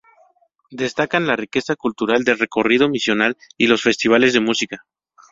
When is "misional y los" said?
2.89-3.83